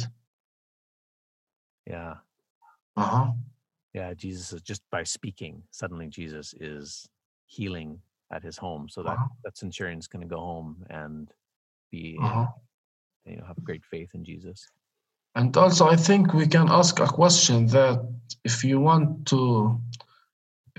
yeah, 1.88 2.16
Uh-huh. 2.98 3.32
yeah. 3.94 4.14
Jesus 4.14 4.54
is 4.54 4.62
just 4.62 4.82
by 4.92 5.04
speaking. 5.04 5.64
Suddenly, 5.72 6.08
Jesus 6.08 6.54
is 6.60 7.08
healing 7.46 8.02
at 8.32 8.42
his 8.44 8.58
home. 8.58 8.90
So 8.90 9.04
that 9.04 9.18
Uh-huh. 9.18 9.28
that 9.44 9.58
centurion's 9.58 10.08
going 10.08 10.28
to 10.28 10.36
go 10.36 10.40
home 10.42 10.86
and 10.90 11.32
be 11.92 12.18
Uh-huh. 12.20 12.48
you 13.26 13.38
know 13.38 13.46
have 13.46 13.64
great 13.64 13.86
faith 13.86 14.12
in 14.16 14.24
Jesus. 14.24 14.68
And 15.36 15.56
also, 15.58 15.88
I 15.90 15.98
think 15.98 16.34
we 16.34 16.48
can 16.48 16.70
ask 16.70 17.00
a 17.00 17.08
question 17.08 17.68
that 17.68 18.00
if 18.46 18.64
you 18.64 18.80
want 18.80 19.28
to, 19.28 19.82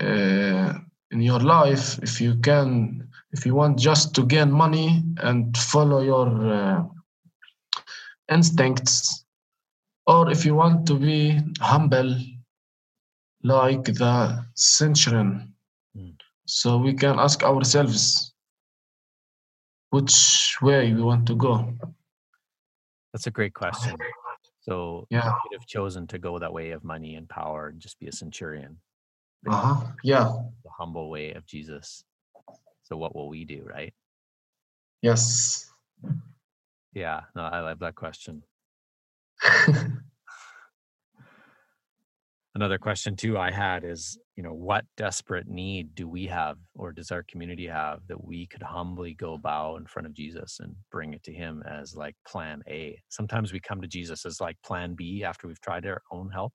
uh, 0.01 0.73
in 1.11 1.21
your 1.21 1.39
life, 1.39 1.99
if 2.01 2.19
you 2.19 2.35
can, 2.41 3.06
if 3.37 3.45
you 3.45 3.53
want 3.53 3.77
just 3.77 4.15
to 4.15 4.25
gain 4.25 4.51
money 4.51 5.03
and 5.21 5.55
follow 5.55 6.01
your 6.01 6.27
uh, 6.51 6.83
instincts, 8.31 9.25
or 10.07 10.31
if 10.31 10.43
you 10.43 10.55
want 10.55 10.87
to 10.87 10.95
be 10.97 11.39
humble, 11.61 12.17
like 13.43 13.83
the 13.85 14.43
centurion. 14.55 15.53
Mm. 15.95 16.15
So 16.45 16.77
we 16.77 16.93
can 16.93 17.19
ask 17.19 17.43
ourselves 17.43 18.33
which 19.91 20.57
way 20.61 20.93
we 20.93 21.01
want 21.03 21.27
to 21.27 21.35
go. 21.35 21.73
That's 23.13 23.27
a 23.27 23.31
great 23.31 23.53
question. 23.53 23.99
So 24.61 25.05
Yeah. 25.11 25.31
you'd 25.43 25.59
have 25.59 25.67
chosen 25.67 26.07
to 26.07 26.17
go 26.17 26.39
that 26.39 26.51
way 26.51 26.71
of 26.71 26.83
money 26.83 27.15
and 27.15 27.29
power 27.29 27.67
and 27.67 27.79
just 27.79 27.99
be 27.99 28.07
a 28.07 28.11
centurion, 28.11 28.81
Uh 29.47 29.55
huh. 29.55 29.85
Yeah. 30.03 30.25
the 30.63 30.71
humble 30.77 31.09
way 31.09 31.33
of 31.33 31.45
Jesus. 31.45 32.03
So 32.87 32.95
what 32.95 33.13
will 33.13 33.27
we 33.27 33.43
do, 33.43 33.65
right? 33.65 33.93
Yes. 35.01 35.69
Yeah, 36.93 37.21
no, 37.35 37.41
I 37.41 37.59
love 37.59 37.79
that 37.79 37.95
question. 37.95 38.43
Another 42.55 42.77
question 42.77 43.17
too 43.17 43.37
I 43.37 43.51
had 43.51 43.83
is, 43.83 44.17
you 44.37 44.41
know, 44.41 44.53
what 44.53 44.85
desperate 44.95 45.47
need 45.49 45.93
do 45.95 46.07
we 46.07 46.25
have 46.27 46.57
or 46.75 46.93
does 46.93 47.11
our 47.11 47.23
community 47.23 47.67
have 47.67 47.99
that 48.07 48.23
we 48.23 48.47
could 48.47 48.63
humbly 48.63 49.13
go 49.13 49.37
bow 49.37 49.75
in 49.75 49.85
front 49.85 50.05
of 50.07 50.13
Jesus 50.13 50.59
and 50.61 50.73
bring 50.89 51.13
it 51.13 51.23
to 51.23 51.33
him 51.33 51.61
as 51.69 51.93
like 51.93 52.15
plan 52.25 52.63
A? 52.69 52.97
Sometimes 53.09 53.51
we 53.51 53.59
come 53.59 53.81
to 53.81 53.87
Jesus 53.87 54.25
as 54.25 54.39
like 54.39 54.55
plan 54.65 54.95
B 54.95 55.25
after 55.25 55.45
we've 55.47 55.61
tried 55.61 55.85
our 55.85 56.01
own 56.09 56.29
help. 56.29 56.53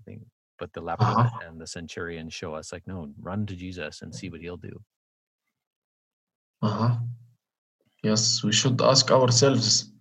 I 0.00 0.04
think 0.04 0.22
but 0.60 0.72
the 0.72 0.80
leper 0.80 1.02
Uh-huh. 1.02 1.40
and 1.48 1.60
the 1.60 1.66
centurion 1.66 2.30
show 2.30 2.54
us 2.54 2.72
like, 2.72 2.86
no, 2.86 3.12
run 3.20 3.44
to 3.46 3.56
Jesus 3.56 4.02
and 4.02 4.14
see 4.14 4.30
what 4.30 4.40
he'll 4.40 4.56
do. 4.56 4.80
Uh-huh. 6.64 6.96
Yes, 8.02 8.42
we 8.42 8.52
should 8.52 8.80
ask 8.80 9.10
ourselves 9.10 9.92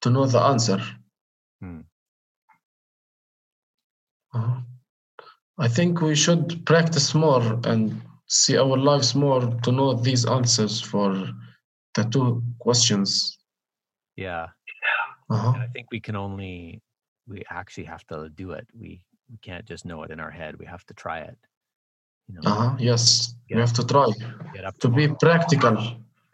to 0.00 0.10
know 0.10 0.24
the 0.24 0.40
answer. 0.40 0.80
Hmm. 1.60 1.80
Uh-huh. 4.34 4.60
I 5.58 5.68
think 5.68 6.00
we 6.00 6.14
should 6.14 6.64
practice 6.64 7.14
more 7.14 7.42
and 7.64 8.00
see 8.26 8.56
our 8.56 8.76
lives 8.76 9.14
more 9.14 9.40
to 9.64 9.72
know 9.72 9.92
these 9.92 10.24
answers 10.24 10.80
for 10.80 11.28
the 11.94 12.04
two 12.04 12.42
questions. 12.58 13.38
Yeah. 14.16 14.46
Uh-huh. 15.30 15.52
I 15.58 15.66
think 15.74 15.88
we 15.92 16.00
can 16.00 16.16
only 16.16 16.80
we 17.26 17.42
actually 17.50 17.84
have 17.84 18.06
to 18.06 18.30
do 18.30 18.52
it. 18.52 18.66
We 18.72 19.04
we 19.30 19.36
can't 19.42 19.66
just 19.66 19.84
know 19.84 20.02
it 20.04 20.10
in 20.10 20.20
our 20.20 20.30
head. 20.30 20.58
We 20.58 20.64
have 20.64 20.86
to 20.86 20.94
try 20.94 21.20
it. 21.20 21.36
You 22.28 22.34
know, 22.34 22.50
Uh-huh. 22.50 22.76
Yes, 22.78 23.34
Yeah. 23.48 23.58
have 23.60 23.72
to 23.74 23.84
try 23.84 24.06
get 24.52 24.64
up 24.64 24.78
to 24.78 24.88
be 24.88 25.08
practical. 25.08 25.76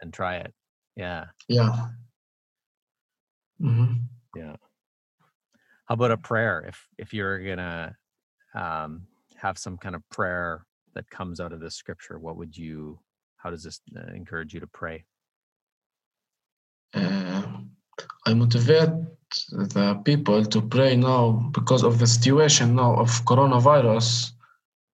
and 0.01 0.13
try 0.13 0.35
it. 0.37 0.53
Yeah. 0.95 1.25
Yeah. 1.47 1.89
Mhm. 3.61 4.01
How 5.87 5.93
about 5.93 6.11
a 6.11 6.17
prayer? 6.17 6.65
If 6.67 6.87
if 6.97 7.13
you're 7.13 7.39
gonna 7.45 7.95
um, 8.55 9.07
have 9.35 9.57
some 9.57 9.77
kind 9.77 9.95
of 9.95 10.01
prayer 10.09 10.65
that 10.93 11.09
comes 11.11 11.39
out 11.39 11.53
of 11.53 11.59
the 11.59 11.69
scripture, 11.69 12.17
what 12.19 12.37
would 12.37 12.57
you? 12.57 12.99
How 13.37 13.49
does 13.51 13.63
this 13.63 13.79
uh, 13.95 14.11
encourage 14.13 14.53
you 14.53 14.59
to 14.61 14.67
pray? 14.67 15.05
Uh, 16.93 17.61
I 18.25 18.33
motivate 18.33 18.89
the 19.51 20.01
people 20.03 20.43
to 20.45 20.61
pray 20.61 20.95
now 20.95 21.31
because 21.53 21.83
of 21.83 21.99
the 21.99 22.07
situation 22.07 22.75
now 22.75 22.95
of 22.95 23.09
coronavirus 23.25 24.31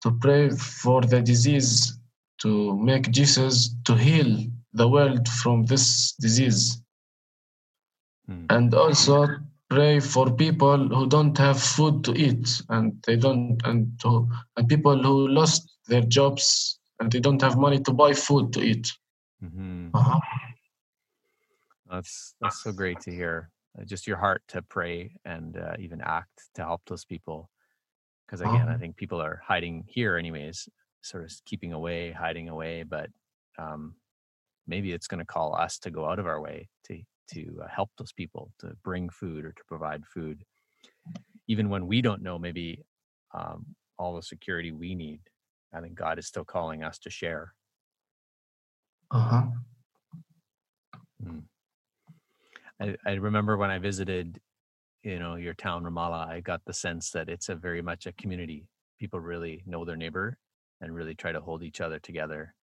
to 0.02 0.12
pray 0.12 0.50
for 0.50 1.02
the 1.02 1.22
disease 1.22 1.98
to 2.42 2.78
make 2.78 3.12
Jesus 3.12 3.76
to 3.86 3.96
heal 3.96 4.46
the 4.74 4.88
world 4.88 5.28
from 5.28 5.66
this 5.66 6.14
disease 6.14 6.82
Hmm. 8.28 8.46
and 8.50 8.74
also 8.74 9.28
pray 9.70 10.00
for 10.00 10.32
people 10.32 10.88
who 10.90 11.06
don't 11.08 11.38
have 11.38 11.62
food 11.62 12.04
to 12.06 12.14
eat 12.18 12.62
and 12.70 12.94
they 13.06 13.16
don't 13.16 13.62
and 13.66 14.00
to, 14.02 14.28
and 14.58 14.68
people 14.68 14.98
who 15.02 15.28
lost 15.28 15.78
their 15.88 16.02
jobs 16.02 16.80
and 17.00 17.12
they 17.12 17.20
don't 17.20 17.42
have 17.42 17.56
money 17.58 17.80
to 17.80 17.94
buy 17.94 18.14
food 18.14 18.52
to 18.54 18.62
eat 18.62 18.92
hmm 19.40 19.90
uh-huh. 19.94 20.20
That's 21.90 22.34
that's 22.42 22.64
so 22.64 22.72
great 22.72 23.00
to 23.02 23.12
hear. 23.12 23.52
Uh, 23.80 23.86
Just 23.86 24.08
your 24.08 24.18
heart 24.18 24.42
to 24.50 24.62
pray 24.62 25.12
and 25.24 25.58
uh, 25.58 25.76
even 25.80 26.02
act 26.02 26.50
to 26.56 26.64
help 26.64 26.82
those 26.88 27.06
people. 27.06 27.50
Because 28.26 28.42
again, 28.42 28.68
I 28.70 28.74
Uh-huh. 28.74 28.78
think 28.78 28.96
people 28.98 29.22
are 29.22 29.42
hiding 29.46 29.86
here, 29.88 30.18
anyways, 30.18 30.68
sort 31.02 31.24
of 31.24 31.32
keeping 31.46 31.74
away, 31.74 32.12
hiding 32.12 32.50
away. 32.50 32.84
But 32.84 33.10
um, 33.58 33.96
maybe 34.68 34.94
it's 34.94 35.08
going 35.08 35.20
to 35.20 35.26
call 35.26 35.56
us 35.56 35.80
to 35.80 35.92
go 35.92 36.06
out 36.10 36.20
of 36.20 36.28
our 36.28 36.42
way 36.42 36.70
to 36.86 37.02
to 37.32 37.62
uh, 37.64 37.68
help 37.68 37.90
those 37.98 38.14
people, 38.14 38.52
to 38.60 38.76
bring 38.84 39.10
food 39.10 39.46
or 39.46 39.52
to 39.52 39.64
provide 39.68 40.06
food, 40.06 40.44
even 41.48 41.70
when 41.70 41.88
we 41.88 42.02
don't 42.02 42.22
know 42.22 42.38
maybe 42.38 42.84
um, 43.34 43.66
all 43.98 44.16
the 44.16 44.22
security 44.22 44.72
we 44.72 44.96
need. 44.96 45.22
I 45.74 45.82
think 45.82 45.96
God 45.96 46.20
is 46.20 46.28
still 46.28 46.46
calling 46.46 46.84
us 46.84 47.00
to 47.00 47.10
share. 47.10 47.54
Uh-huh. 49.12 49.44
I, 52.80 52.96
I 53.06 53.14
remember 53.14 53.58
when 53.58 53.72
I 53.72 53.80
visited, 53.80 54.40
you 55.06 55.20
know, 55.20 55.36
your 55.36 55.54
town, 55.54 55.84
Ramallah, 55.84 56.28
I 56.28 56.40
got 56.40 56.62
the 56.66 56.74
sense 56.74 57.12
that 57.12 57.30
it's 57.30 57.50
a 57.50 57.56
very 57.56 57.82
much 57.82 58.08
a 58.08 58.12
community. 58.14 58.68
People 59.00 59.20
really 59.20 59.64
know 59.68 59.86
their 59.86 59.96
neighbor 59.96 60.38
and 60.82 60.94
really 60.94 61.14
try 61.14 61.32
to 61.32 61.40
hold 61.40 61.62
each 61.64 61.80
other 61.80 62.00
together. 62.00 62.56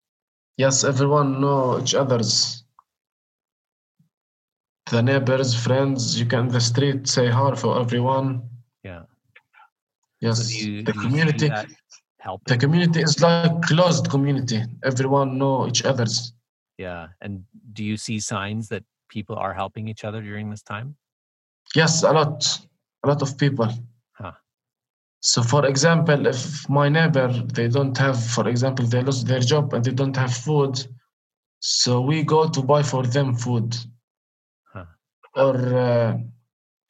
Yes, 0.57 0.83
everyone 0.83 1.41
know 1.41 1.81
each 1.81 1.95
other's. 1.95 2.65
The 4.91 5.03
neighbors, 5.03 5.55
friends, 5.55 6.19
you 6.19 6.27
can 6.27 6.49
the 6.49 6.61
street 6.61 7.07
say 7.07 7.29
hi 7.29 7.55
for 7.55 7.81
everyone. 7.81 8.43
Yeah. 8.83 9.03
Yes, 10.21 10.53
So 10.53 10.59
you, 10.59 10.83
the 10.83 10.93
do 10.93 10.99
you 10.99 11.03
see 11.03 11.09
community, 11.09 11.49
the 12.47 12.57
community 12.59 13.01
is 13.01 13.21
like 13.21 13.63
closed 13.63 14.11
community. 14.11 14.63
Everyone 14.85 15.39
know 15.39 15.69
each 15.69 15.85
other's. 15.85 16.33
Yeah. 16.77 17.09
And 17.21 17.45
do 17.73 17.85
you 17.85 17.97
see 17.97 18.19
signs 18.19 18.69
that 18.69 18.83
people 19.09 19.37
are 19.37 19.55
helping 19.55 19.89
each 19.89 20.05
other 20.05 20.21
during 20.21 20.51
this 20.51 20.63
time? 20.63 20.97
Yes, 21.75 22.03
a 22.03 22.13
lot, 22.13 22.45
a 23.05 23.09
lot 23.09 23.23
of 23.23 23.39
people. 23.39 23.69
Huh. 24.13 24.33
So, 25.21 25.43
for 25.43 25.67
example, 25.67 26.27
if 26.27 26.69
my 26.69 26.89
neighbor 26.89 27.29
they 27.29 27.69
don't 27.69 27.97
have, 27.99 28.23
for 28.23 28.49
example, 28.49 28.87
they 28.87 29.03
lost 29.03 29.27
their 29.27 29.41
job 29.41 29.73
and 29.73 29.85
they 29.85 29.93
don't 29.93 30.17
have 30.17 30.35
food, 30.35 30.85
so 31.61 32.01
we 32.01 32.23
go 32.23 32.49
to 32.49 32.63
buy 32.63 32.83
for 32.83 33.07
them 33.07 33.35
food. 33.35 33.77
Huh. 34.73 34.85
Or 35.37 35.57
uh, 35.57 36.19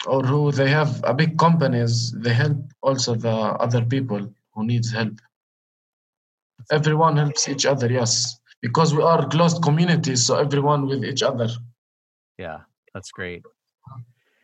or 0.07 0.23
who 0.25 0.51
they 0.51 0.69
have 0.69 1.01
a 1.05 1.15
big 1.15 1.39
companies, 1.39 2.13
they 2.13 2.35
help 2.35 2.59
also 2.83 3.15
the 3.15 3.31
other 3.31 3.85
people 3.85 4.35
who 4.55 4.67
needs 4.67 4.91
help. 4.91 5.15
Everyone 6.71 7.17
helps 7.17 7.49
each 7.49 7.67
other, 7.67 7.91
yes, 7.91 8.41
because 8.61 8.95
we 8.95 9.03
are 9.03 9.29
closed 9.29 9.63
communities, 9.63 10.27
so 10.27 10.37
everyone 10.37 10.87
with 10.87 11.05
each 11.05 11.23
other. 11.23 11.49
Yeah. 12.39 12.61
That's 12.95 13.11
great. 13.11 13.43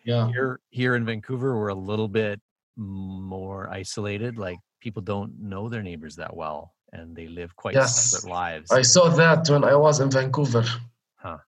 Yeah. 0.08 0.28
Here, 0.32 0.58
here 0.70 0.94
in 0.94 1.04
Vancouver, 1.04 1.58
we're 1.58 1.68
a 1.68 1.74
little 1.74 2.08
bit 2.08 2.40
more 2.76 3.68
isolated. 3.68 4.38
Like 4.38 4.58
people 4.80 5.02
don't 5.02 5.38
know 5.38 5.68
their 5.68 5.82
neighbors 5.82 6.16
that 6.16 6.34
well 6.34 6.72
and 6.94 7.14
they 7.14 7.28
live 7.28 7.54
quite 7.56 7.74
Yes. 7.74 8.12
separate 8.12 8.30
lives. 8.30 8.70
I 8.72 8.80
saw 8.80 9.10
that 9.10 9.50
when 9.50 9.64
I 9.64 9.74
was 9.74 10.00
in 10.00 10.10
Vancouver. 10.10 10.64
Huh. 11.16 11.38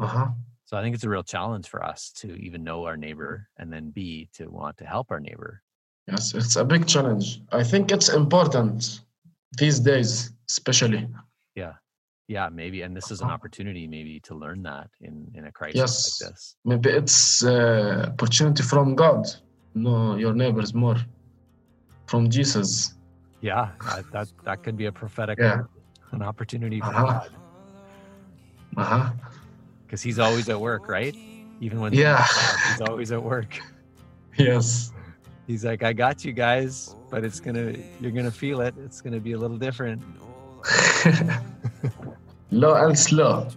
Uh-huh. 0.00 0.28
So 0.64 0.78
I 0.78 0.82
think 0.82 0.94
it's 0.94 1.04
a 1.04 1.10
real 1.10 1.22
challenge 1.22 1.68
for 1.68 1.84
us 1.84 2.10
to 2.20 2.34
even 2.40 2.64
know 2.64 2.86
our 2.86 2.96
neighbor 2.96 3.48
and 3.58 3.70
then 3.70 3.90
B 3.90 4.30
to 4.36 4.46
want 4.48 4.78
to 4.78 4.86
help 4.86 5.10
our 5.10 5.20
neighbor. 5.20 5.62
Yes, 6.08 6.32
it's 6.32 6.56
a 6.56 6.64
big 6.64 6.86
challenge. 6.86 7.42
I 7.52 7.62
think 7.62 7.92
it's 7.92 8.08
important 8.08 9.00
these 9.58 9.78
days, 9.78 10.30
especially. 10.48 11.06
Yeah, 11.54 11.74
maybe. 12.28 12.82
And 12.82 12.96
this 12.96 13.10
is 13.10 13.20
an 13.20 13.26
Uh-huh. 13.26 13.34
opportunity 13.34 13.86
maybe 13.86 14.20
to 14.20 14.34
learn 14.34 14.62
that 14.62 14.88
in, 15.00 15.30
in 15.34 15.46
a 15.46 15.52
crisis 15.52 15.76
Yes. 15.80 16.20
like 16.20 16.30
this. 16.30 16.56
Maybe 16.64 16.90
it's 16.90 17.44
uh, 17.44 18.10
opportunity 18.12 18.62
from 18.62 18.94
God. 18.94 19.26
Know 19.74 20.16
your 20.16 20.34
neighbors 20.34 20.72
more. 20.74 20.96
From 22.06 22.28
Jesus. 22.30 22.94
Yeah, 23.40 23.70
that, 23.84 24.04
that, 24.12 24.28
that 24.44 24.62
could 24.62 24.76
be 24.76 24.86
a 24.86 24.92
prophetic 24.92 25.38
Yeah. 25.38 25.62
an 26.12 26.22
opportunity 26.22 26.80
for 26.80 26.86
Uh-huh. 26.88 27.06
God 27.06 27.30
Uh-huh. 28.76 29.10
because 29.86 30.02
he's 30.02 30.18
always 30.18 30.48
at 30.48 30.60
work, 30.60 30.88
right? 30.88 31.14
Even 31.60 31.80
when 31.80 31.92
Yeah. 31.92 32.24
he's 32.70 32.80
always 32.80 33.12
at 33.12 33.22
work. 33.22 33.58
Yes. 34.38 34.92
He's 35.46 35.64
like, 35.64 35.84
I 35.84 35.92
got 35.92 36.24
you 36.24 36.32
guys, 36.32 36.96
but 37.10 37.22
it's 37.24 37.38
gonna, 37.38 37.74
you're 38.00 38.10
gonna 38.10 38.32
feel 38.32 38.60
it. 38.62 38.74
It's 38.84 39.00
gonna 39.00 39.20
be 39.20 39.32
a 39.32 39.38
little 39.38 39.58
different. 39.58 40.02
Low 42.54 42.76
and 42.76 42.96
slow. 42.96 43.48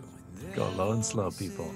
Go 0.55 0.67
low 0.71 0.91
and 0.91 1.05
slow, 1.05 1.29
people. 1.29 1.71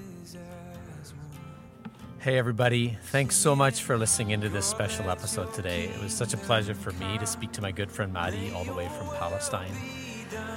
Hey, 2.18 2.40
everybody. 2.40 2.98
Thanks 3.12 3.36
so 3.36 3.56
much 3.56 3.84
for 3.84 3.96
listening 3.96 4.32
into 4.32 4.50
this 4.50 4.66
special 4.66 5.08
episode 5.08 5.54
today. 5.54 5.84
It 5.84 6.02
was 6.02 6.14
such 6.14 6.34
a 6.34 6.38
pleasure 6.38 6.74
for 6.74 6.94
me 6.94 7.20
to 7.20 7.28
speak 7.28 7.52
to 7.52 7.62
my 7.62 7.72
good 7.72 7.92
friend 7.92 8.12
Mahdi 8.12 8.52
all 8.54 8.64
the 8.64 8.74
way 8.74 8.90
from 8.98 9.08
Palestine. 9.18 9.72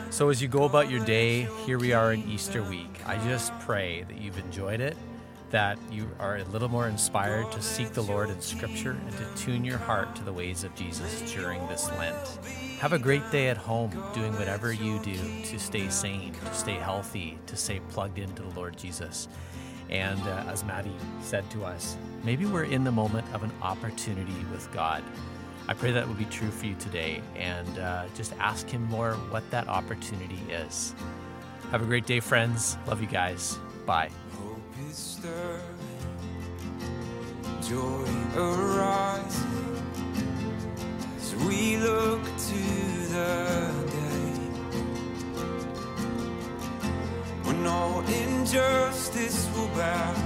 So, 0.09 0.31
as 0.31 0.41
you 0.41 0.49
go 0.49 0.65
about 0.65 0.91
your 0.91 1.05
day, 1.05 1.47
here 1.67 1.79
we 1.79 1.93
are 1.93 2.15
in 2.15 2.27
Easter 2.31 2.63
week. 2.63 2.99
I 3.05 3.23
just 3.27 3.53
pray 3.61 4.07
that 4.09 4.19
you've 4.19 4.39
enjoyed 4.39 4.81
it, 4.81 4.97
that 5.55 5.79
you 5.89 6.11
are 6.19 6.39
a 6.39 6.45
little 6.47 6.69
more 6.69 6.89
inspired 6.89 7.49
to 7.53 7.63
seek 7.63 7.93
the 7.93 8.03
Lord 8.03 8.29
in 8.29 8.41
Scripture 8.41 8.91
and 8.91 9.17
to 9.17 9.45
tune 9.45 9.65
your 9.65 9.79
heart 9.79 10.17
to 10.17 10.25
the 10.25 10.33
ways 10.33 10.65
of 10.65 10.75
Jesus 10.75 11.33
during 11.33 11.65
this 11.69 11.89
Lent. 11.93 12.41
Have 12.81 12.93
a 12.93 12.99
great 12.99 13.23
day 13.31 13.51
at 13.51 13.57
home, 13.57 13.91
doing 14.13 14.33
whatever 14.33 14.73
you 14.73 14.99
do 14.99 15.15
to 15.45 15.59
stay 15.61 15.89
sane, 15.89 16.33
to 16.33 16.55
stay 16.55 16.75
healthy, 16.75 17.39
to 17.47 17.55
stay 17.55 17.79
plugged 17.91 18.19
into 18.19 18.43
the 18.43 18.49
Lord 18.59 18.77
Jesus. 18.77 19.29
And 19.91 20.21
uh, 20.23 20.43
as 20.49 20.65
Mahdi 20.65 20.91
said 21.21 21.49
to 21.53 21.65
us, 21.65 21.97
maybe 22.25 22.47
we're 22.47 22.65
in 22.65 22.83
the 22.83 22.91
moment 22.91 23.33
of 23.33 23.45
an 23.45 23.53
opportunity 23.63 24.35
with 24.51 24.69
God. 24.73 25.05
I 25.69 25.75
pray 25.75 25.93
that 25.93 26.05
will 26.05 26.17
be 26.17 26.25
true 26.25 26.51
for 26.51 26.67
you 26.67 26.75
today 26.81 27.23
and 27.37 27.79
uh, 27.79 28.07
just 28.17 28.33
ask 28.41 28.69
Him 28.69 28.83
more 28.87 29.13
what 29.31 29.49
that 29.53 29.69
opportunity 29.69 30.41
is. 30.51 30.97
Have 31.71 31.81
a 31.81 31.87
great 31.87 32.07
day, 32.07 32.19
friends. 32.19 32.77
Love 32.89 33.01
you 33.01 33.07
guys. 33.07 33.57
Bye. 33.87 34.11
Joy 37.69 38.05
arising 38.37 39.83
as 41.17 41.35
we 41.47 41.79
look 41.79 42.23
to 42.23 42.63
the 43.15 43.73
day 43.89 44.35
when 47.45 47.67
all 47.67 48.01
injustice 48.01 49.49
will 49.57 49.69
bow 49.69 50.24